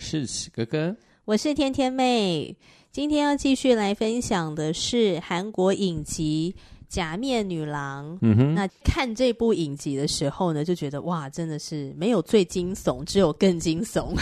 [0.00, 0.96] 是史哥哥，
[1.26, 2.56] 我是天天妹。
[2.90, 6.54] 今天要继续来分享的是韩国影集
[6.88, 8.14] 《假面女郎》。
[8.22, 14.16] 嗯哼，那看这部影集的时候呢，就觉得哇，真的是没有最惊悚，只有更惊悚。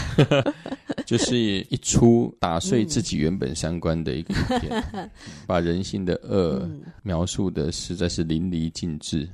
[1.07, 5.09] 就是一出打碎自己原本三观的一个影片，嗯、
[5.47, 6.69] 把人性的恶
[7.01, 9.27] 描述的实在是淋漓尽致。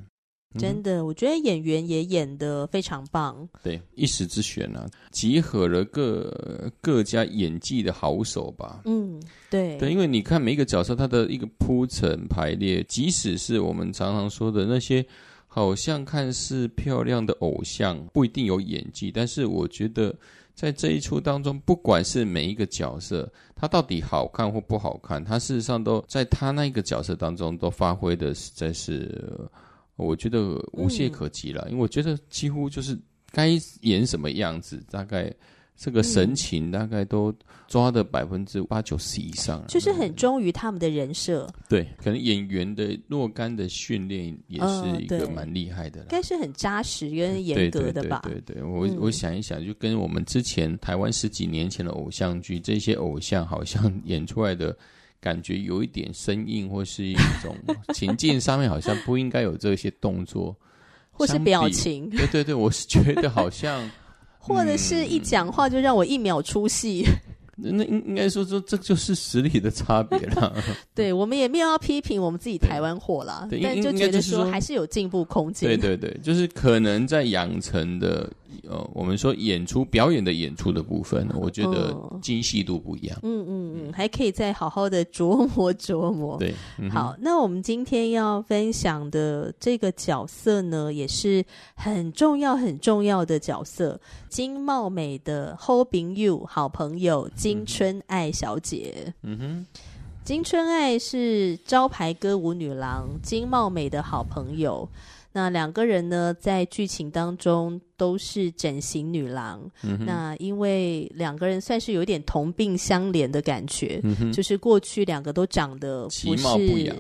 [0.58, 3.48] 真的，我觉得演员也演得非常棒。
[3.62, 8.82] 对，一时之选啊，集合了各各家演技的好手吧。
[8.86, 9.78] 嗯，对。
[9.78, 15.06] 对，因为你看每一个角色，他的一个铺陈排列，即使是我们常常说的那些
[15.48, 19.12] 好像看似漂亮的偶像，不一定有演技。
[19.12, 20.16] 但是我觉得，
[20.54, 29.50] 在这一出当中，不管是每一个角色，他到底好看或不好看，他事实上都在他那一个角色当中都发挥的实在是。
[29.98, 32.98] 我觉得无懈可击了，嗯、因为我觉得几乎就是
[33.32, 33.50] 该
[33.82, 35.34] 演什么样子，大概
[35.78, 37.34] 这个神情大概都
[37.68, 41.48] 抓的百分之八九十以上，就是很忠于他们的人设。
[41.70, 48.22] 对，可能演员的若干的训练也是一个蛮厉害的，应该是很扎实跟严格的吧？
[48.24, 54.78] 对对，对对，我、嗯、我想一想，就跟我们之前台湾十几年前的偶像剧，这些偶像好像 演出来的。
[55.26, 57.56] 感觉有一点生硬，或是一种
[57.96, 60.56] 情境上面好像不应该有这些动作，
[61.10, 62.08] 或是表情。
[62.12, 63.90] 对对对，我是觉得好像，
[64.38, 67.04] 或者是一讲话就让我一秒出戏。
[67.58, 70.54] 那应应该说说，这就是实力的差别了。
[70.94, 75.68] 对，我们也没有要批评我们自己台湾货啦，但就觉得说还是有进步空间。
[75.70, 78.32] 对对对，就是可能在养成的。
[78.68, 83.18] 呃，我们说演出表演的演出的部分，我觉得精细度不一样。
[83.24, 86.38] 嗯嗯嗯，还可以再好好的琢磨琢磨。
[86.38, 91.44] 对，嗯、好，那我们今天要分享的这个角色呢，也是
[91.76, 94.00] 很重要很重要的角色——
[94.30, 99.14] 金茂美的 Hobin You 好朋友金春爱小姐。
[99.24, 99.66] 嗯哼，
[100.24, 104.88] 金春爱是招牌歌舞女郎金茂美的好朋友。
[105.36, 109.70] 那两个人呢，在剧情当中都是整形女郎。
[109.84, 116.96] 嗯、那因为两个人算是有一点同病相怜的感觉，嗯、就是过去两个都长得不是其貌不扬，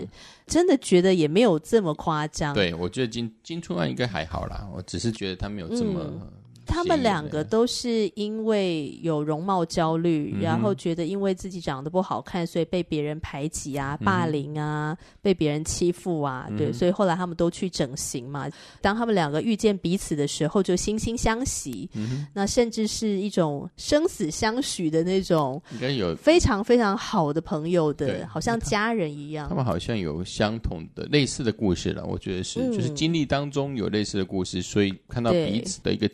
[0.47, 2.53] 真的觉得也没有这么夸张。
[2.53, 6.01] 对，我觉得金金春案应该还好啦，我只是觉得他没有这么。
[6.03, 6.22] 嗯
[6.65, 18.47] 他们两个都是因为有容貌焦虑，嗯、然后觉得因为自己长得不好看，所以被别人排挤啊、霸凌啊、嗯、被别人欺负啊，对，嗯、所以后来他们都去整形嘛。
[18.81, 21.89] 当他们两个遇见彼此的时候，就惺惺相惜，
[22.33, 29.49] 那甚至是一种生死相许的那种，应该有非常非常好的朋友的，好像家人一样。
[29.49, 29.55] 他。
[29.55, 36.09] 他们好像有相同的类似的故事了，我觉得是，嗯、就是经历当中有类似的故事，所以看到彼此的一个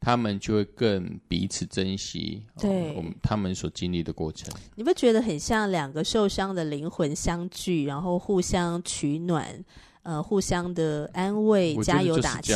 [0.00, 9.64] 他们就会更彼此珍惜，对、哦、我们他们所经历的过程，你不觉得很像两个受伤的灵魂相聚，然后互相取暖，
[10.02, 12.52] 呃，互相的安慰、加油打气。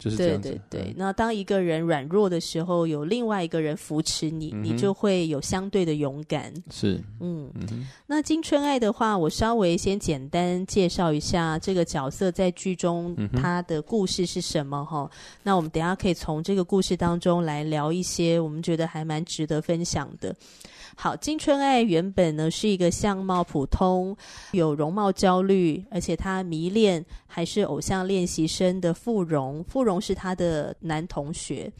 [0.00, 0.90] 就是这样子，对对对。
[0.92, 6.52] 嗯、那当一个人软弱的时候，有另外一个人扶持你，嗯、你就会有相对的勇敢。
[6.70, 7.48] 是，嗯。
[7.54, 15.02] 嗯那金春爱的话，我稍微先简单介绍一下这个角色在剧中他的故事是什么哈。
[15.02, 15.10] 嗯、
[15.42, 20.34] 那我们等一下可以从这个故事当中来聊一些我们觉得还蛮值得分享的。
[21.02, 24.14] 好，金春爱原本呢是一个相貌普通、
[24.50, 31.72] 有容貌焦虑，而且她迷恋还是偶像练习生的傅荣，傅荣是她的男同学。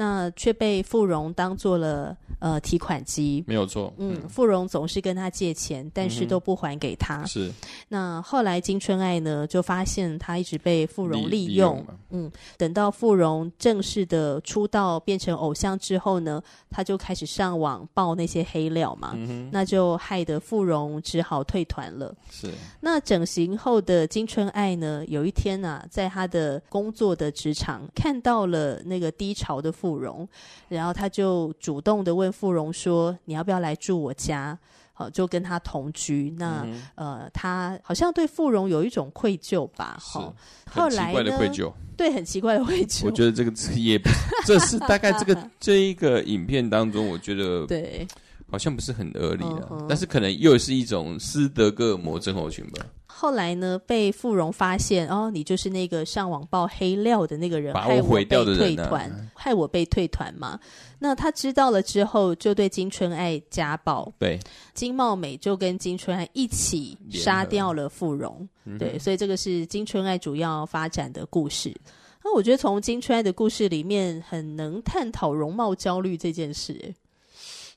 [0.00, 3.92] 那却被傅荣当做了呃提款机，没有错。
[3.98, 7.20] 嗯，傅荣总是跟他借钱，但是都不还给他。
[7.20, 7.52] 嗯、是。
[7.88, 11.50] 那后来金春爱呢，就发现他一直被傅荣利用。
[11.50, 19.12] 利用嗯，等到傅荣正式的出道变成偶像之后呢，他就开始上网爆那些黑料嘛。
[19.14, 22.14] 嗯、哼那就害得傅荣只好退团了。
[22.30, 22.48] 是。
[22.80, 29.89] 那整形后的金春爱呢，有一天啊，在他的工作的职场看到了那个低潮的傅。
[29.90, 30.28] 傅荣，
[30.68, 34.56] 然后他就主动的问富荣说：“你要不要来住我家？”
[34.92, 36.34] 好，就跟他同居。
[36.38, 39.96] 那、嗯、呃，他好像对富荣有一种愧疚吧？
[39.98, 40.34] 好，
[40.70, 43.06] 后来奇怪的愧疚，对，很奇怪的愧疚。
[43.06, 44.08] 我觉得这个也不，
[44.46, 48.06] 这是大概这个这一个影片当中，我觉得对。
[48.50, 49.86] 好像不是很合理的，uh huh.
[49.88, 52.84] 但是可能又是一种斯德哥尔摩症候群吧。
[53.20, 60.58] 后来呢，被富荣发现，哦，你就是那个上网爆黑料的那个人，把我毁掉的人，害我被退团，害我被退团嘛。
[60.98, 64.10] 那他知道了之后，就对金春爱家暴。
[64.18, 64.40] 对，
[64.72, 68.48] 金茂美就跟金春爱一起杀掉了馥蓉。
[68.64, 71.78] 合对，所以这个是金春爱主要发展的故事。
[72.24, 76.94] 那我觉得从金春爱的故事里面，很能探讨容貌焦虑这件事。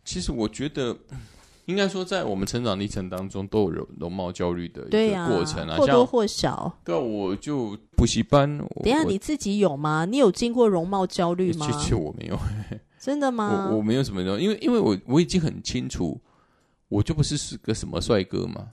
[0.06, 0.98] 其实我觉得，
[1.66, 6.78] 应该说，在我们成长历程当中，都有容容貌焦虑的一个过程啊，或多或少。
[6.84, 8.58] 对，我就补习班。
[8.58, 10.06] 等一下，你自己有吗？
[10.06, 11.70] 你有经过容貌焦虑吗？
[11.72, 12.38] 其实我没有，
[13.00, 13.70] 真的吗？
[13.70, 16.20] 我我没有什么，因为因为我我已经很清楚，
[16.90, 18.68] 我就不是是个什么帅哥嘛，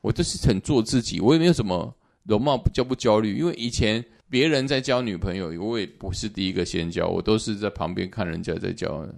[0.00, 1.92] 我就是很做自己，我也没有什么
[2.24, 9.14] 容貌焦不焦虑，因为以前别人在交女朋友，我也不是第一个先交，我都是在旁边看人家在交的。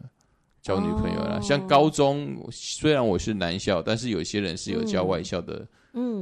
[0.62, 5.66] 交女朋友啦，哦、像高中虽然我是男校，但是有些人是有交外校的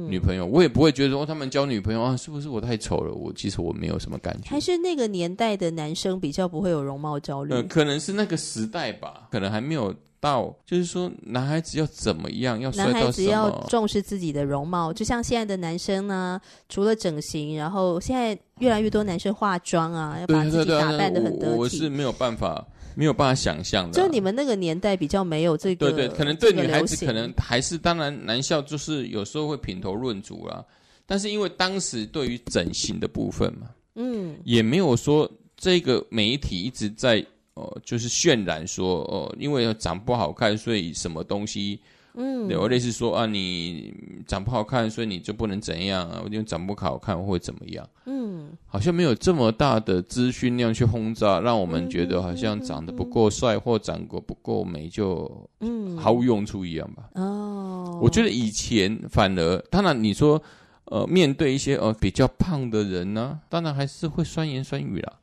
[0.09, 3.13] 女朋友，嗯嗯、我也不会觉得说他们交女朋友啊，是不是我太丑了？
[3.13, 4.49] 我其实我没有什么感觉。
[4.49, 7.53] 还是那个年代的男生比较不会有容貌焦虑？
[7.53, 21.55] 呃，可能是那个时代吧，可能还没有到，就是说男孩子要怎么样，要男孩子要重视自己的容貌，就像现在的男生呢，除了整形，然后现在越来越多男生化妆啊，要把自己打扮的很得体。
[21.55, 22.65] 我是没有办法。
[22.95, 30.63] 没有办法想象的、啊，就你们那个年代比较没有这个，对对，可能对女孩子可能还是当然男校就是有时候会品头论足啦，
[31.05, 41.79] 但是因为当时对于整形的部分嘛，嗯，也没有说这个媒体一直在呃就是渲染说哦、呃，因为长不好看，所以什么东西。
[42.15, 43.93] 嗯，有类似说啊，你
[44.27, 46.23] 长不好看，所以你就不能怎样啊？
[46.29, 47.87] 因为长不好看会怎么样？
[48.05, 57.09] 嗯，好像没有这么大的资讯量去轰炸，让我们觉得好像长得不够帅或长得不够美就嗯毫无用处一样吧？
[57.15, 60.41] 哦，我觉得以前反而，当然你说
[60.91, 65.13] 呃，面对一些呃比较胖的人呢，当然还是会酸言酸语啦。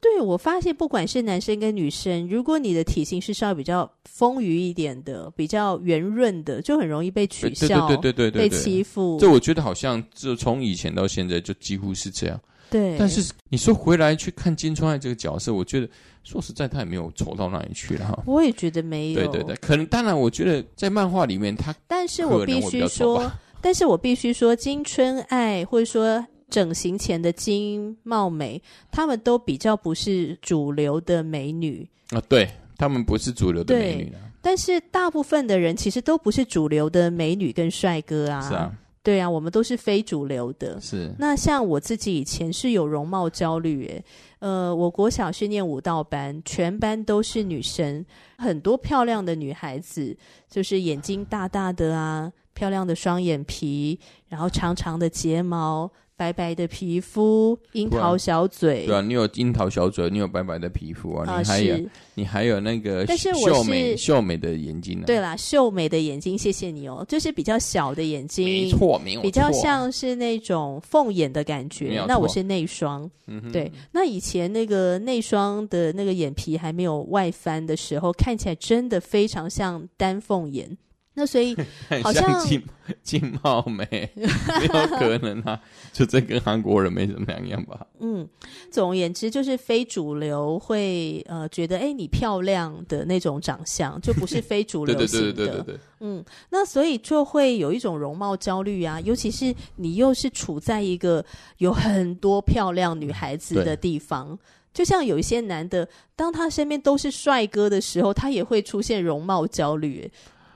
[0.00, 9.18] 对，我发现不管是男生跟女生，如果你的体型是稍微比较丰腴一点的、比较圆润的，就很容易被取笑、对对对对对，被欺负。
[9.20, 12.40] 这我觉得好像就从以前到现在就几乎是这样。
[12.70, 15.86] 对，但是你说回来去看金川爱这个角色，我觉得
[16.24, 18.22] 说实在他也没有丑到哪里去了哈。
[18.24, 19.20] 我也觉得没有。
[19.20, 23.30] 对对对，可能当然，我觉得在漫画里面他，但是我必须说，
[23.68, 26.26] 但是我必须说，金春爱或者说。
[26.50, 32.48] 整形前的金茂美，她们都比较不是主流的美女啊，对，
[32.78, 34.12] 她们不是主流的美女。
[34.40, 38.72] 但是大部分的人其实都不是主流的美女跟帅哥啊，是啊，
[39.02, 40.80] 对啊，我们都是非主流的。
[40.80, 41.14] 是。
[41.18, 44.04] 那像我自己以前是有容貌焦虑，诶，
[44.38, 48.02] 呃，我国小是念舞蹈班，全班都是女生，
[48.38, 50.16] 很多漂亮的女孩子，
[50.48, 55.88] 就是眼睛大大的啊，漂亮的双眼皮，然后长长的睫毛。
[56.18, 58.84] 白白的皮肤，樱桃小嘴。
[58.86, 65.00] 对啊，你有樱桃小嘴，你有白白的皮肤啊，啊你还有你还有那个秀美秀美的眼睛。
[65.02, 72.04] 对啦，秀美的眼睛，谢谢你哦，就是比较小的眼睛，没错，没比较像是那种凤眼的感觉。
[72.08, 80.76] 那我是内双，嗯、对，那以前那个内双的那个眼皮还没有外翻的时候，看起来真的非常像丹凤眼。
[81.18, 81.56] 那所以
[82.00, 82.62] 好像金
[83.02, 85.60] 金茂美没有可能啊，
[85.92, 87.84] 就这跟韩国人没什么两样吧？
[87.98, 88.26] 嗯，
[88.70, 95.32] 总而言之，就是非主流会呃觉得哎你漂亮的那种长相，就不是非主流型的。
[95.32, 95.80] 对对对对对对。
[96.00, 101.24] 嗯，那所以就会有一种容貌焦虑啊，尤其是你又是处在一个
[101.56, 104.38] 有很多漂亮女孩子的地方，
[104.72, 110.08] 就像有一些男的，当他身边都是帅哥的时候，他也会出现容貌焦虑。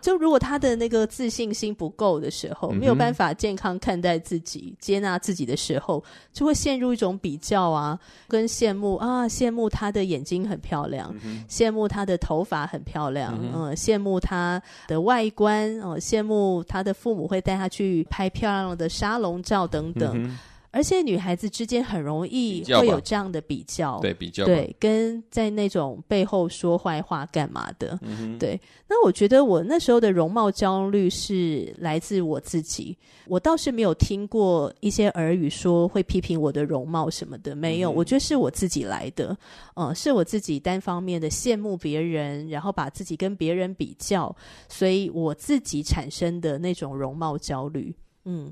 [0.02, 11.14] 就如果他的那个自信心不够的时候，没有办法健康看待自己、接纳自己的时候，就会陷入一种比较啊，跟羡慕啊，羡慕他的眼睛很漂亮，
[11.49, 20.37] 羡慕他的头发很漂亮，嗯，羡慕他的外观，哦，羡慕他的父母会带他去拍漂亮的沙龙照等等。
[20.73, 28.59] 而且女孩子之间很容易会有这样的比较，对比较，对，跟在那种背后说坏话干嘛的，嗯，对。
[28.88, 37.93] 那我觉得我那时候的容貌焦虑是来自我自己，我倒是没有听过一些耳语说会批评我的容貌什么的，没有。
[37.93, 39.37] 嗯、我觉得是我自己来的，
[39.76, 44.35] 嗯，是我自己单方面的羡慕别人，然后把自己跟别人比较，
[44.71, 48.50] 所以我自己产生的那种容貌焦虑，嗯。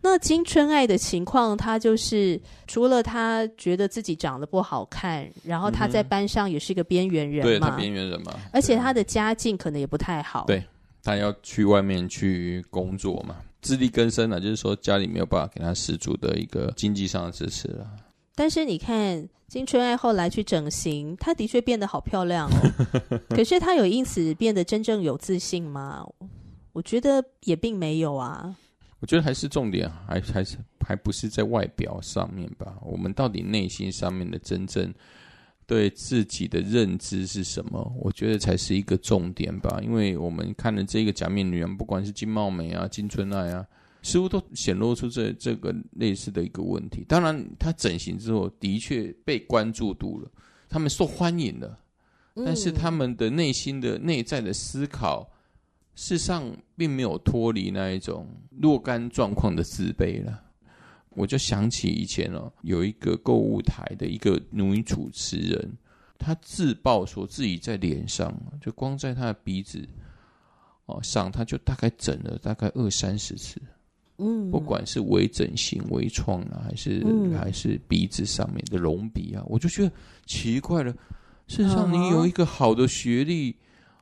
[0.00, 10.62] 那金春爱的情况，她就是除了她觉得自己长得不好看，然后她在班上也是一个边缘人嘛，对，他边缘人嘛，而且她的家境可能也不太好，对，
[11.02, 17.84] 她要去外面去工作嘛，自力更生了，就是说家里没有办法给她十足的一个经济上的支持了。
[18.36, 26.06] 但是你看金春爱后来去整形，她的确变得好漂亮哦， 可是她有因此变得真正有自信吗？
[26.72, 28.54] 我觉得也并没有啊。
[29.00, 32.76] 我觉得还是重点，还还是还不是在外表上面吧。
[32.82, 34.92] 我们到底内心上面的真正
[35.66, 37.92] 对自己的认知是什么？
[38.00, 39.80] 我觉得才是一个重点吧。
[39.84, 43.64] 因为我们看了这个假面女人，不管是金茂美啊、金春爱啊，
[44.02, 47.04] 似乎都显露出这这个类似的一个问题。
[47.08, 50.30] 当然，她整形之后的确被关注度了，
[50.68, 51.78] 他们受欢迎了，
[52.34, 55.30] 但是他们的内心的内在的思考。
[55.94, 58.24] 事实上，并没有脱离那一种
[58.60, 60.42] 若干状况的自卑了。
[61.10, 65.72] 我就想起以前哦，有一个购物台的一个女主持人，
[66.16, 69.84] 她自曝说自己在脸上，就光在她的鼻子
[70.86, 73.60] 哦上，她就大概整了大概二三十次。
[74.18, 79.92] 嗯，不管是微整形、微创啊，还是、嗯、还是鼻子上面的隆鼻啊，我就觉得
[80.24, 80.92] 奇怪了。
[81.48, 83.56] 事实上，你有一个好的学历。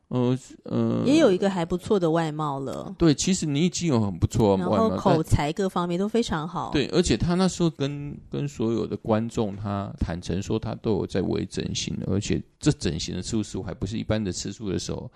[0.09, 2.95] 呃呃，也有一个还不错的外貌了。
[2.97, 6.71] 对，其实你已经有很不错的外貌，然后口才各方面都非常好。
[6.73, 15.11] 对，而且他那时候跟跟所有的观众，他坦诚说他都有在微整形，而且这整形的次数还不是一般的次数的时候，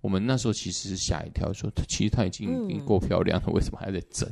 [0.00, 4.30] 我们那时候其实是吓一跳，说他其实他已经已经够漂亮了，嗯，为什么还在整？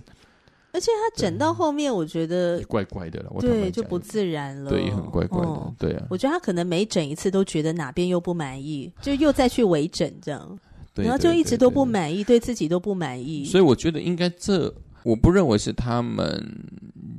[0.74, 6.04] 而且他整到后面，我觉得怪怪的了，对，就不自然了，对，也很怪怪的，哦、对啊。
[6.10, 10.58] 我觉得他可能每整一次都觉得哪边又不满意，就又再去微整这样，
[10.92, 13.44] 对，然后就一直都不满意，对自己都不满意。
[13.44, 16.44] 所以我觉得应该这，我不认为是他们，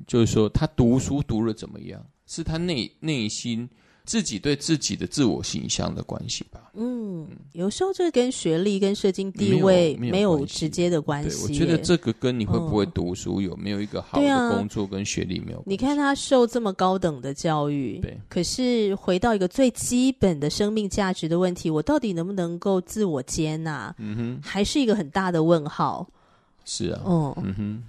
[0.05, 3.69] 就是说他读书读了怎么样，是他内内心。
[4.05, 6.71] 自己对自己的自我形象的关系吧。
[6.75, 11.43] 嗯，有时候这跟学历跟社经地位没有直接的关系。
[11.43, 15.69] 我觉得这个跟你会不会读书有没有一个好的工作跟学历没有关系。
[15.69, 23.95] 你看他受这么高等的教育，对，可是回到一个最基本的生命价值的问题，我到底能不能够自我接纳？
[23.97, 26.07] 嗯哼，还是一个很大的问号。
[26.65, 27.83] 是啊，嗯嗯哼。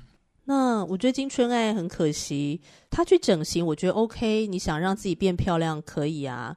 [0.48, 6.56] 那我觉得金春爱很可惜，她去整形，我觉得 OK，你想让自己变漂亮可以啊，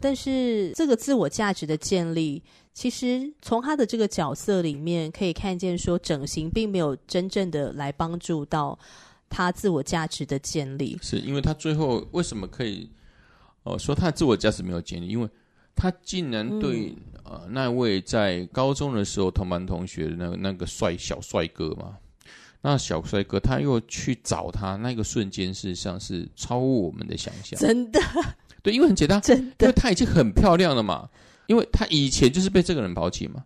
[0.00, 8.78] 但是这个自我价值的建立，其实从他的这个角色里面可以看见，说整形并没有真正的来帮助到
[9.28, 10.98] 他自我价值的建立。
[11.02, 12.88] 是因为他最后为什么可以
[13.64, 15.08] 哦说她自我价值没有建立？
[15.08, 15.28] 因为
[15.74, 21.98] 他竟然对、嗯、呃那位在高中的时候同班同学的那个那个帅小帅哥嘛。
[22.68, 27.56] 那小帅哥他又去找他，那个瞬间事实上是超乎我们的想象。
[27.60, 28.00] 真的，
[28.60, 31.08] 对，因为很简单，真的，因为他已经很漂亮了嘛。
[31.46, 33.44] 因为他以前就是被这个人抛弃嘛。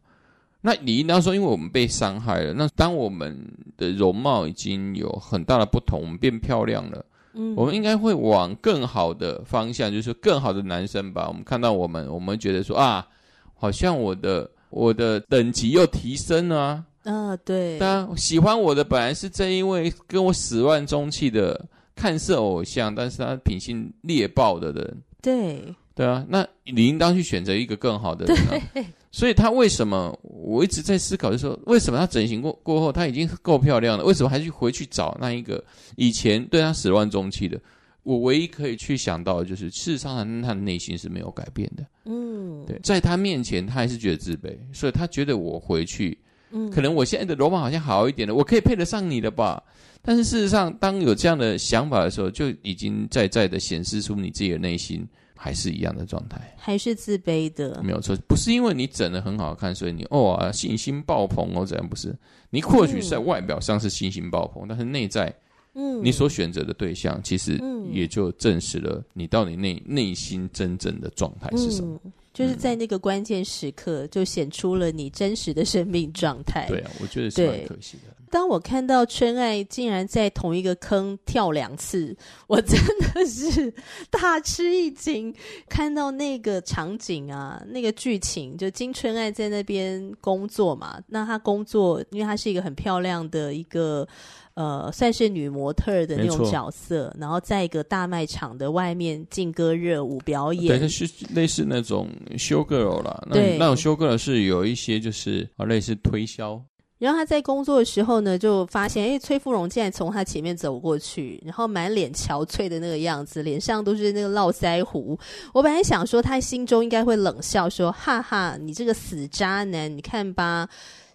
[0.62, 3.46] 那你应当说，因为我们被伤害了，那当我们
[3.76, 11.28] 的容貌已经有很大的不同，我们变漂亮了，嗯，我们应该会往更好的方向，就是更好的男生吧。
[11.28, 13.06] 我们看到我们，我们觉得说啊，
[13.54, 16.84] 好像我的我的等级又提升了啊。
[17.04, 28.84] 啊，对，当然喜欢我的本来是这一位跟我始乱终弃的看似偶像，但是他品性劣爆的人，对，对啊，那你应当去选择一个更好的人啊。
[29.12, 30.16] 所以他为什么？
[30.22, 35.62] 我一直在思考，就是说，为什么他整形过过后，他已经够漂亮了，为什么还去回去找那一个
[35.96, 37.58] 以前对他始乱终弃的？
[38.02, 41.84] 我唯一可以去想到的就是，事实上他的内心是没有改变的。
[42.04, 46.18] 嗯，对，在他面前，他还是觉得自卑，所以他觉得我回去。
[46.50, 49.62] 嗯，可能我现在的罗马好像好一点了，我可以配得上你了吧？
[50.02, 57.82] 但是事实上，当有这样的想法的时候，就已经在在的显示出你自己的内心还是一样的状态，还是自卑的。
[57.84, 62.16] 没有错，不是因为你整的很好看，所以你哦啊信心爆棚哦，怎样不是？
[62.48, 65.32] 你或许在外表上是信心爆棚，嗯、但是内在，
[65.74, 67.60] 嗯，你所选择的对象，其实
[67.92, 72.00] 也就证实了你到底内内心真正的状态是什么。
[72.04, 76.66] 嗯就是在那个关键时刻，就显出了你真实的生命状态。
[76.68, 78.14] 对啊，我觉得是蛮可惜的。
[78.30, 82.78] 当我看到春爱竟然在同一个坑跳两次，我真
[83.12, 83.72] 的是
[84.08, 85.34] 大吃一惊。
[85.68, 90.98] 看到那个场景啊，那个剧情，就金春爱在那边工作嘛。
[91.08, 94.06] 那她工作，因为她是一个很漂亮的一个
[94.54, 100.78] 呃，算是女模特的那种角色，然后在一个大卖场的外面劲歌热舞表演。
[100.78, 103.26] 对，是类似那种 show girl 啦。
[103.32, 106.62] 对，那种 show girl 是有一些就是啊，类似推销。
[107.00, 115.18] 然后他在工作的时候呢，就发现，哎，崔芙蓉竟然从他前面走过去，然后满脸憔悴的那个样子，脸上都是那个络腮胡。
[115.54, 120.68] 我本来想说，他心中应该会冷笑说：“哈哈，你这个死渣男，你看吧，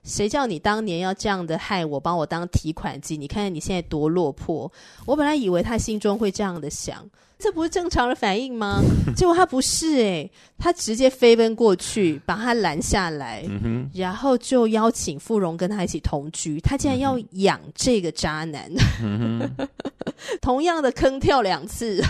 [0.05, 3.17] 谁叫你当年要这样的害我，把我当提款机？
[3.17, 4.71] 你看看你现在多落魄。”
[5.05, 7.03] 我本来以为他心中会这样的想。
[7.38, 8.81] 这不是正常的反应吗？
[9.13, 16.62] 结果他不是诶、欸，他直接飞奔过去把他拦下来，嗯，然后就邀请富荣跟他一起同居。
[16.62, 18.71] 他竟然要养这个渣男，
[19.03, 19.53] 嗯、
[20.41, 22.01] 同样的坑跳两次，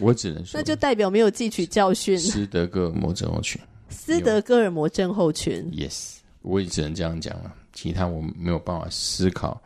[0.00, 2.18] 我只能说，那就代表没有汲取教训。
[2.18, 7.52] 斯德哥尔摩症候群，斯德哥尔摩症候群，yes，我也只能这样讲了。
[7.72, 9.60] 其他我没有办法思考，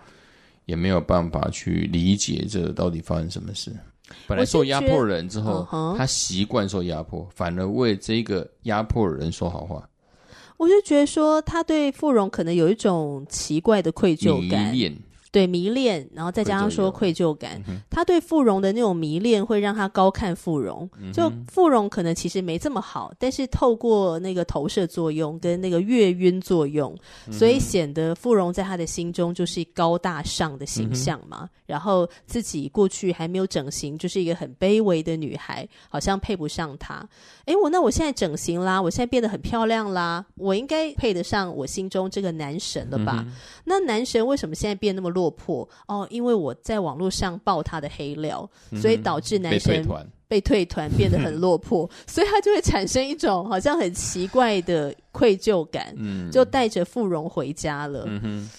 [0.64, 3.74] 也没有办法去理解这到底发生什么事。
[4.28, 5.66] 本来受压迫人之后，
[5.98, 9.88] 他习惯受压迫，反而为这个压迫人说好话。
[10.56, 14.72] 我就觉得说，他对富荣可能有一种奇怪的愧疚感。
[15.32, 20.88] 对迷恋，然后再加上说愧疚感，嗯、他对富荣的那种迷恋会让他高看富荣。
[20.98, 31.40] 嗯、就富荣可能其实没这么好，但是透过那个投射作用跟那个月晕作用，嗯、所以显得富荣在他的心中就是高大上的形象嘛。
[31.42, 37.06] 嗯、然后自己过去还没有整形，就是一个很卑微的女孩，好像配不上他。
[37.44, 43.22] 哎，我那我现在整形啦，我现在变得很漂亮啦，我应该配得上我心中这个男神了吧？
[43.26, 43.32] 嗯、
[43.64, 45.15] 那男神为什么现在变那么弱？
[45.16, 58.04] 落魄哦，因为我在网络上爆他的黑料，嗯、所以导致男生被退团，被退团变得很落魄， 所以他就会产生一种好像很奇怪的愧疚感，嗯、就带着富荣回家了。
[58.06, 58.50] 嗯哼，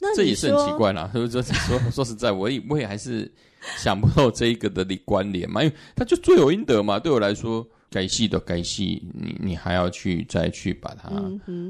[0.00, 1.08] 那这也是很奇怪啦。
[1.14, 3.30] 说说说实在，我也我也还是
[3.76, 6.98] 想不到这一个的关联嘛，因为他就罪有应得嘛。
[6.98, 11.10] 对我来说，该戏的该戏，你你还要去再去把他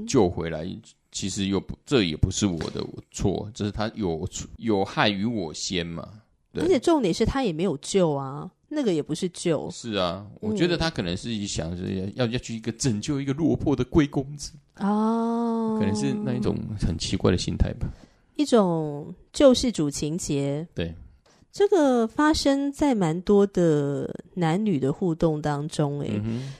[0.08, 0.64] 救回来。
[0.64, 0.80] 嗯
[1.12, 4.26] 其实又不，这也不是我的错，这是他有
[4.56, 6.08] 有害于我先嘛。
[6.50, 6.64] 对。
[6.64, 9.70] 而且重点是他也没有救啊，那个也不是救。
[9.70, 17.86] 是啊，我觉得他可能是想着要要去一个拯救一个落魄的贵公子哦，可能是那一种很奇怪的心态吧，
[18.36, 20.66] 一种救世主情节。
[20.74, 20.94] 对，
[21.52, 26.54] 这个发生在蛮多的男女的互动当中，诶、嗯，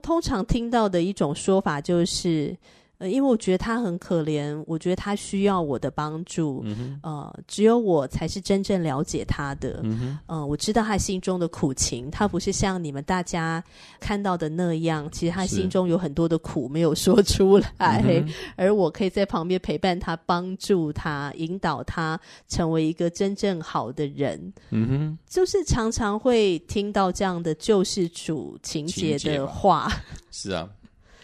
[0.00, 2.56] 通常听到的一种说法就是。
[2.98, 6.64] 呃，因为我觉得他很可怜，我觉得他需要我的帮助。
[7.02, 9.80] 呃，只有我才是真正了解他的。
[9.84, 13.62] 嗯我知道他心中的苦情，他不是像你们大家
[14.00, 24.52] 看到的那样，其实他心中有很多的苦没有说出来，嗯、而我可以在旁边陪伴他，帮助他，引导他成为一个真正好的人。
[24.70, 29.88] 嗯哼，就是常常会听到这样的救世主情节的话。
[30.32, 30.68] 是啊。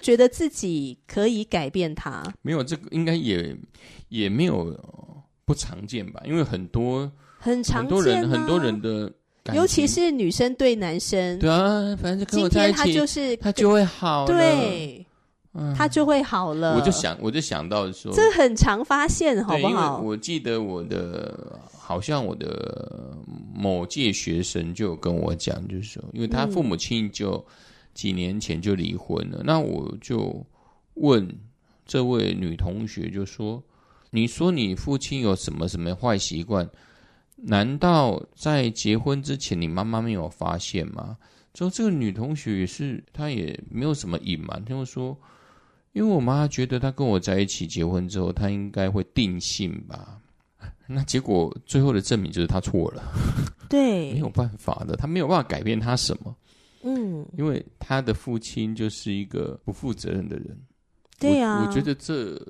[0.05, 3.57] 觉得自己可以改变他，没有这个应该也
[4.11, 4.79] 也没有
[5.47, 6.21] 不常见吧？
[6.27, 9.11] 因为很多很常见、啊、很多人很多人的，
[9.55, 15.07] 尤其是女生对男生，对啊，反正跟我在一起，他就是他就会好，对，
[15.55, 16.77] 嗯、他就会好了。
[16.77, 20.03] 我就想，我就想到说，这很常发现，好不好？
[20.03, 23.17] 我记得我的好像我的
[23.55, 27.33] 某届学生就跟我讲，就是说，因为他父母亲就。
[27.37, 27.45] 嗯
[27.95, 30.45] 几年前就离婚了，那我就
[30.95, 31.29] 问
[31.87, 33.63] 这位女同学，就说
[34.11, 36.69] ：“你说你父亲有什么什么坏习惯？
[37.37, 41.17] 难道在结婚之前你妈妈没有发现吗？”
[41.55, 45.17] 之后这个女同学也是，她也没有什么隐瞒，她就说
[45.95, 50.19] ：“因为我妈觉得她跟我在一起结婚之后，她应该会定性吧。
[50.89, 53.03] ”那结果最后的证明就是她错了，
[53.69, 56.35] 对，没有办法的，她没有办法改变她什么。
[56.85, 60.57] 嗯，因为他的父亲就是一个不负责任的人。
[61.19, 62.41] 对呀、啊，我觉得这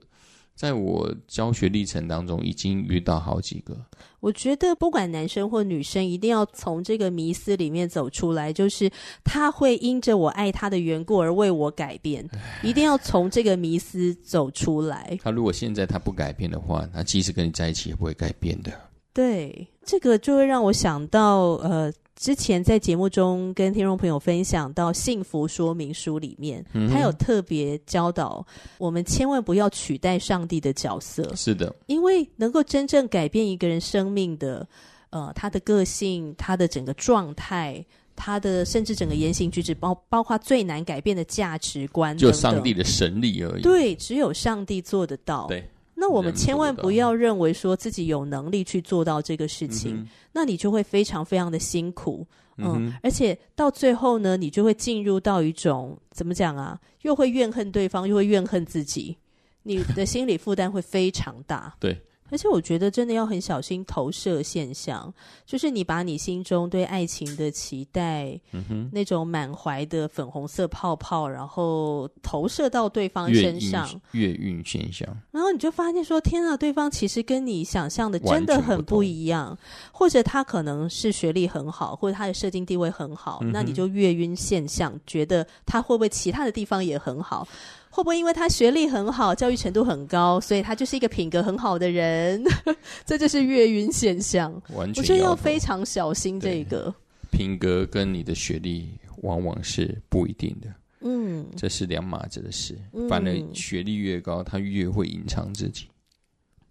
[0.56, 3.76] 在我教学历程当中已经遇到好几个。
[4.20, 8.90] 我觉得不管男生或女生，一定要从这个迷思里面走出来，就是
[9.22, 12.28] 他会因着我爱他的缘故而为我改变，
[12.62, 15.16] 一定要从这个迷思走出来。
[15.22, 18.72] 他如果现在他不改变的话，他即使跟你在一起也不会改变的。
[19.14, 28.44] 对，这个就会让我想到，呃，之前在节目中跟听众朋友分享到《幸福说明书》里面，嗯、他有特别教导
[28.76, 31.32] 我们千万不要取代上帝的角色。
[31.36, 34.66] 是的，因为能够真正改变一个人生命的，
[35.10, 37.84] 呃，他的个性、他的整个状态、
[38.16, 43.62] 他的甚至整个言行举止，包包括最难改变的价值观等等，就上帝的神力而已。
[43.62, 45.46] 对，只有上帝做得到。
[45.46, 45.64] 对。
[45.94, 52.26] 那我们千万不要认为说自己有能力去做到这个事情，嗯、那你就会非常非常的辛苦，
[52.58, 59.16] 嗯，嗯，而且到最后呢，你就会进入到一种怎么讲啊，又会怨恨对方，又会怨恨自己，
[59.62, 61.96] 你的心理负担会非常大，对。
[62.34, 65.14] 而且我觉得真的要很小心投射现象，
[65.46, 79.56] 就是你把你心中对爱情的期待，嗯，那种满怀的粉红色泡泡，然后投射到对方身上，月晕现象，然后你就发现说：天啊，对方其实跟你想象的真的很不一样，
[79.92, 87.46] 或者他可能是学历很好，或者他的社经地位很好，嗯、那你就月晕现象，觉得他会不会其他的地方也很好？
[87.94, 92.42] 会不会因为他学历很好，教育程度很高，所以他就是一个品格很好的人？
[93.06, 94.52] 这就是月晕现象。
[94.74, 96.92] 完全，我觉得要非常小心这个。
[97.30, 98.88] 品格跟你的学历
[99.22, 100.68] 往往是不一定的。
[101.02, 102.76] 嗯，这是两码子的事。
[102.94, 105.86] 嗯，反而学历越高，他越会隐藏自己。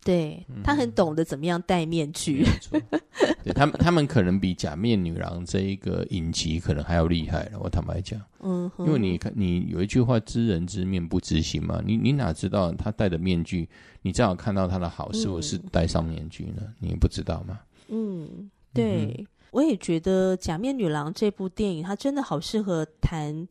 [0.04, 2.46] 对，他很懂得怎么样戴面具。
[2.72, 2.82] 嗯、
[3.44, 7.60] 对他们，他们可能比《假面女郎》这一个影集可能还要厉害了。
[7.60, 13.70] 我坦白讲，嗯，因为你看，你有一句话“知人知面不知心”嘛，你你哪知道他戴的面具，
[14.02, 16.62] 你正好看到他的好，是不是戴上面具呢？
[16.62, 17.60] 嗯、你不知道吗？
[17.88, 23.48] 嗯，对，嗯、我也觉得《假面女郎》这部电影，它真的好适合谈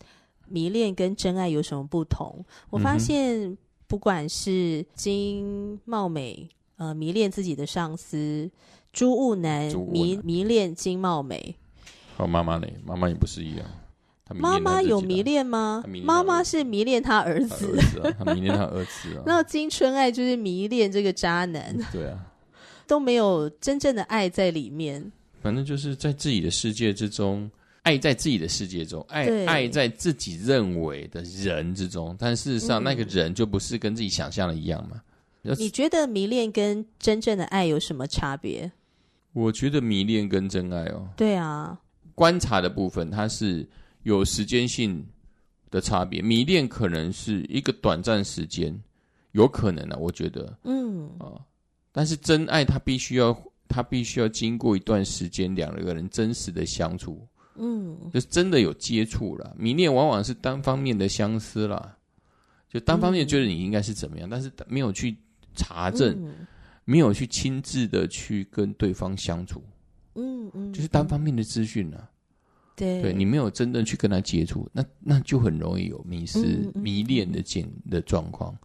[0.49, 2.45] 迷恋跟真爱有什么不同。
[2.69, 3.57] 我发现。
[3.93, 8.51] 嗯不管是金茂美，呃，迷恋自己的上司
[8.91, 11.57] 朱雾南，迷迷恋金茂美。
[12.17, 12.67] 和妈妈呢？
[12.87, 13.67] 妈妈也不是一样。
[14.35, 15.85] 妈妈有迷恋吗？
[16.03, 17.79] 妈妈是迷恋他儿子。
[18.19, 19.25] 他迷恋他儿子啊。
[19.29, 21.77] 那金春爱就是迷恋这个渣男。
[21.93, 22.19] 对啊，
[22.87, 25.13] 都没有真正的爱在里面。
[25.43, 27.51] 反正就是在自己的世界之中。
[27.83, 35.03] 爱在自己的世界中，爱爱在自己认为的人之中，但事实上那个人就不是跟自己想象的一样嘛？
[35.43, 38.71] 嗯、你觉得迷恋跟真正的爱有什么差别？
[39.33, 41.77] 我觉得迷恋跟真爱哦，对啊，
[42.15, 43.69] 观察的部分它是
[44.05, 45.05] 有时间性
[45.71, 48.79] 的差别，迷恋可能是一个短暂时间，
[49.33, 51.35] 有可能啊，我觉得，嗯啊，
[51.91, 57.27] 但是真爱它必须要，它必须要经过一段时间，两个人真实的相处。
[57.57, 61.97] 嗯，就是真的有接触了，迷恋往往是单方面的相思啦，
[62.69, 65.17] 就单方面觉得你应该是怎么样，嗯、但是没有去
[65.55, 66.47] 查证，嗯、
[66.85, 69.63] 没有去亲自的去跟对方相处，
[70.15, 72.09] 嗯嗯，嗯就是单方面的资讯了，
[72.75, 78.57] 对，对你没有真正去跟他接触，那那就很容易有迷失、迷恋的境的状况。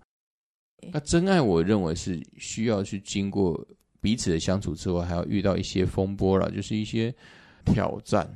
[0.93, 3.67] 那真爱，我认为是需要去经过
[3.99, 7.13] 彼此的相处之后，还要遇到一些风波了，就是一些
[7.65, 8.29] 挑战。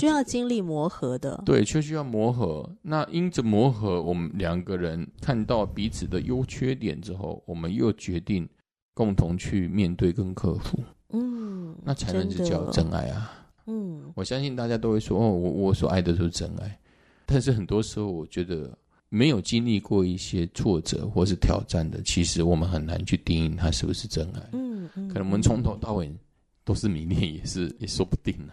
[0.00, 2.68] 需要经历磨合的，对，却需要磨合。
[2.82, 8.48] 那因着磨合，我们两个人看到彼此的优缺点之后，我们又决定
[8.92, 10.78] 共同去面对跟克服。
[11.10, 13.30] 嗯，那才能是叫真爱啊。
[13.66, 16.78] 嗯，我相信大家都会说，哦，我我所爱的都是真爱。
[17.24, 18.76] 但是很多时候，我觉得
[19.08, 24.48] 没有经历过一些挫折或是挑战的，其实我们很难去定义它是不是真爱。
[24.52, 26.12] 嗯，嗯，可能我们从头到尾
[26.64, 28.52] 都是迷恋，也是也说不定呢。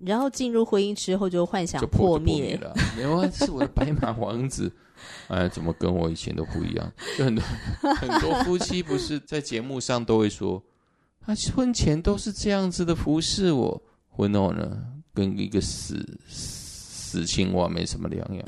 [0.00, 2.74] 然后进入婚姻之后就幻想破灭，就破灭了。
[2.96, 4.72] 没有啊，是我的白马王子，
[5.28, 6.92] 哎，怎么跟我以前都不一样？
[7.18, 7.44] 就很多
[7.96, 10.62] 很多夫妻不是在节目上都会说，
[11.20, 18.44] 他婚前都是这样子的服侍我，婚后呢跟一个死死青蛙没什么两样。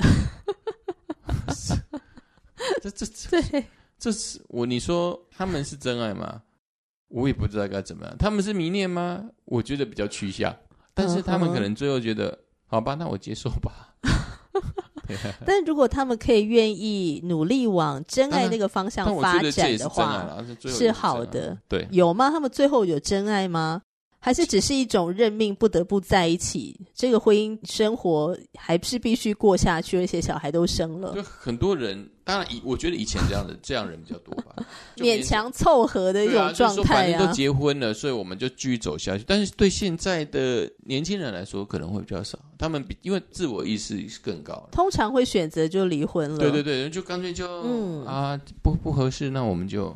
[2.81, 3.65] 这这这，对
[3.99, 6.41] 这是我你说他们是真爱吗？
[7.09, 8.15] 我也不知道该怎么样。
[8.17, 9.23] 他们是迷恋吗？
[9.45, 10.55] 我觉得比较趋向。
[10.93, 13.95] 但是他们可能最后觉得，嗯、好吧，那我接受吧。
[15.45, 21.57] 但如果他们可以愿意努力往真爱那个方向发展的话，是，是好的。
[21.67, 22.29] 对，有吗？
[22.29, 23.81] 他们最后有真爱吗？
[24.25, 26.79] 还是只是一种认命，不得不在一起？
[26.95, 31.13] 这个婚姻生活还是必须过下去，而且小孩都生了。
[31.13, 34.55] 就很多人，当然以我觉得以前这样的这样人比较多吧，
[34.95, 39.25] 勉强凑合的一种状态都结婚了，所以我们就继续走下去。
[39.27, 42.39] 但是对现在的年轻人来说，可能会比较少。
[42.57, 46.37] 他们比因为自我意识是更高，通常会选择就离婚了。
[46.37, 49.93] 对对对，就干脆就嗯啊不不合适，那我们就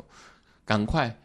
[0.66, 1.18] 赶快。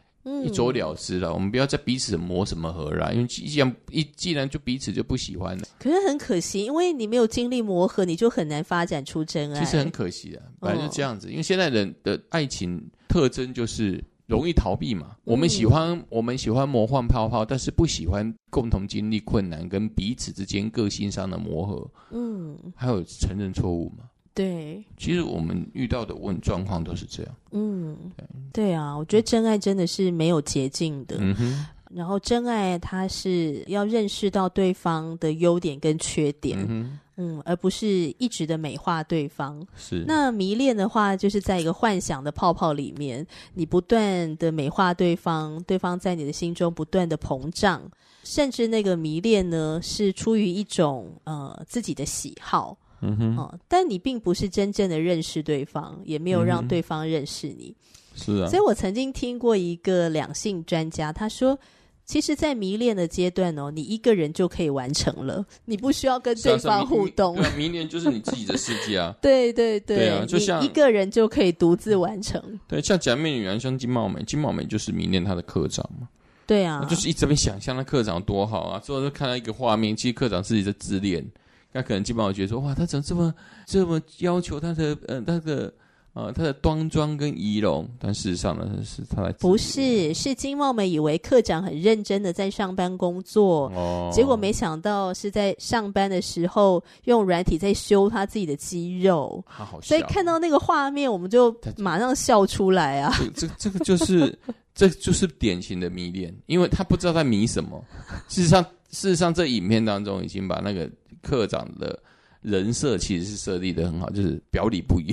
[0.45, 5.63] 一走了之了，我们不要再彼此磨什么合了，因为既然一既然就彼此就不喜欢了。
[5.79, 9.59] 可是很可惜，因为你没有经历磨合，你就很难发展出真爱。
[9.63, 11.27] 其实很可惜的，本来就这样子。
[11.27, 15.07] 哦、因为现在人的爱情特征就是容易逃避嘛。
[15.12, 21.91] 嗯、我们喜欢我们喜欢魔幻泡泡，但是不喜欢共同经历困难跟彼此之间个性上的磨合。
[22.12, 24.05] 嗯，还有承认错误嘛。
[24.34, 27.36] 对，其实我们遇到的问状况都是这样。
[27.52, 31.17] 嗯，对，对啊，我觉得真爱真的是没有捷径的。
[31.19, 39.63] 嗯哼，然后真爱它是要认识到对方的优点跟缺点，嗯，嗯，而不是一直的美化对方。
[39.76, 47.84] 是，那迷恋的话，就是在一个幻想的泡泡里面，你不断的美化对方，对方在你的心中不断的膨胀，
[48.24, 52.76] 甚至那个迷恋呢，是出于一种呃自己的喜好。
[53.06, 57.76] 嗯哼，哦，但你并不是真正的认识对方，也没有让对方认识你。
[58.16, 61.58] 嗯、是啊，所以我曾经听过一个两性专家，他说，
[62.06, 67.36] 其实，在迷恋的阶段哦，你一个人就可以完成了，你不需要跟对方互动。
[67.36, 69.16] 对啊，迷恋就是你自己的世界啊。
[69.22, 72.60] 对对对，对啊，就像一个人就可以独自完成。
[72.68, 76.08] 对，像假面女郎，像金茂美，金茂美就是迷恋她的课长嘛。
[76.46, 81.26] 对啊，就是一直被想象那课长多好啊，最后就看到一个画面，其实课长自己在自恋。
[81.73, 83.33] 那可能基本上觉得说，哇，他怎么这么
[83.65, 85.73] 这么要求他的，呃，他的，
[86.13, 104.38] 呃，他的端庄跟仪容，但事实上呢，是他来不是，是金茂美以为课长很认真的在上班工作，哦，结果没想到是在上班的时候用软体在修他自己的肌肉，好所以看到那个画面，我们就马上笑出来啊，这这这个就是
[104.75, 107.83] 这就是典型的迷恋，因为他不知道在迷什么，
[108.29, 108.63] 事实上。
[108.93, 110.88] 事实上，这影片当中已经把那个
[111.23, 111.97] 课长的
[112.41, 115.12] 人设其实是设立的很好，就是表里不一。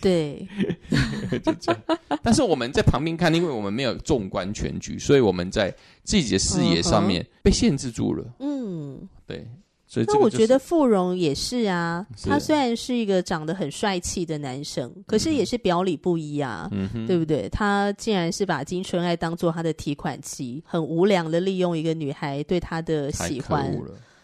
[0.00, 0.48] 对，
[1.44, 1.82] 就这样。
[2.22, 5.70] 但是我们在旁边看，因为我们没有纵观全局，所以我们在
[6.02, 8.24] 自己的视野上面被限制住了。
[8.40, 9.46] 嗯，对。
[9.86, 16.70] 所以那我觉得傅荣也是啊，他虽然是一个长得很帅气的男生，可是也是表里不一啊，
[17.08, 17.48] 对不对？
[17.48, 23.76] 他竟然是把金春爱当做他的提款机，很无良的利用一个女孩对他的喜欢，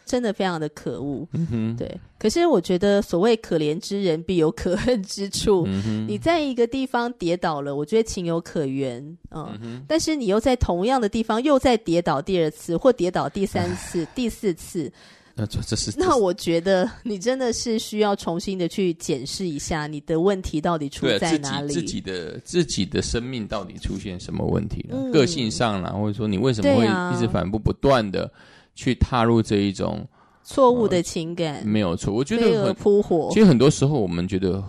[0.06, 1.28] 真的非常的可恶。
[1.32, 14.90] 嗯、对，可是我觉得所谓可怜之人必有可恨之处，嗯、你在一个地方跌倒了，我觉得情有可原，嗯，嗯但是你又在同样的地方又再跌倒第二次，或跌倒第三次、 第四次。
[15.38, 24.96] 那这这是那我觉得你真的是需要重新的去检视一下你的问题到底出在哪里，自己，自己的自己的生命到底出现什么问题了？
[24.96, 28.32] 嗯、个性上啦，或者说你为什么会一直反复不断的
[28.76, 30.06] 去踏入这一种
[30.44, 31.56] 错误的情感？
[31.56, 33.28] 呃、没有错，我觉得很扑火。
[33.32, 34.62] 其实很多时候我们觉得，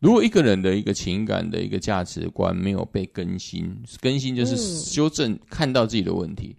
[0.00, 6.56] 如果一个人的一个情感的一个价值观没有被更新，更新就是修正，嗯、看到自己的问题。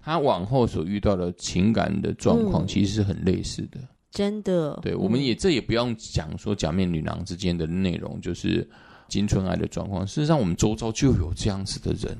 [0.00, 3.80] 他往后所遇到的情感的状况，其实是很类似的。
[4.12, 8.66] 真的，对，我们也这也不用讲说假面女郎之间的内容，就是
[9.08, 10.06] 金春爱的状况。
[10.06, 12.16] 事实上，我们周遭就有这样子的人。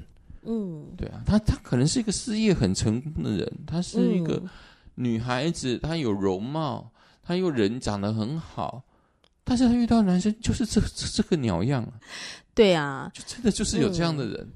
[0.46, 4.42] 嗯，对啊，他他可能是一个事业很成功的人，他是一个
[4.94, 6.90] 女孩子，她有容貌，
[7.22, 8.82] 她又人长得很好，
[9.44, 11.86] 但是她遇到男生就是这这这个鸟样。
[12.54, 14.48] 对啊，就真的就是有这样的人。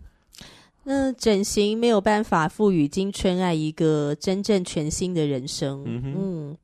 [0.84, 5.84] 那整形没有办法赋予金春爱一个真正全新的人生。
[5.86, 6.56] 嗯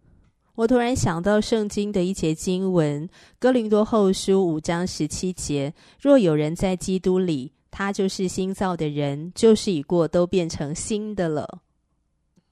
[0.55, 3.07] 我突然想到圣经的一节经文，
[3.39, 11.61] 《哥林多后书》五章十七节：若有人在基督里，他就是新造的人，旧事已过，都变成新的了。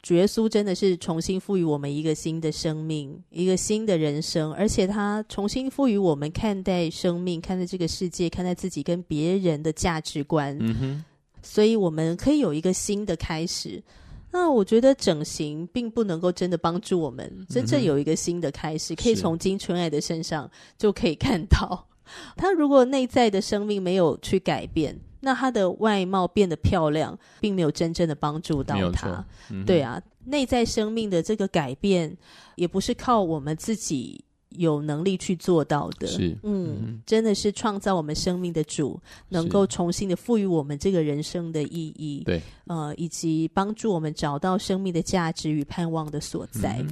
[0.02, 10.54] 主耶稣真的是重新赋予我们一个新的生命，一个新的人生，而且他重新赋予我们看待生命、看待这个世界、看待自己跟别人的价值观。
[10.60, 11.04] 嗯哼。
[11.42, 13.82] 所以我们可以有一个新的开始。
[14.30, 18.92] 那我觉得整形并不能够真的帮助我们真正有一个新的开始。
[18.92, 21.86] 嗯、可以从金纯爱的身上就可以看到，
[22.36, 29.24] 他如果内在的生命没有去改变，那他的外貌变得漂亮，并没有真正的帮助到他。
[29.50, 32.16] 嗯、对啊，内在生命的这个改变，
[32.54, 34.22] 也不是靠我们自己。
[34.56, 46.86] 有能力去做到的，是嗯，嗯真的是创造我们生命的主，能够重新的赋予我们这个人生的意义，对，呃，以及帮助我们找到生命的价值与盼望的所在。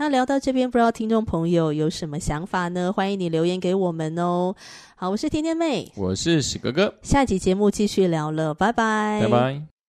[0.00, 2.90] 那聊到这边，不知道听众朋友有什么想法呢？
[2.90, 4.54] 欢迎你留言给我们哦。
[4.96, 9.79] 好，我是甜甜妹，我是史哥哥，下集节目继续聊了，拜拜，拜拜。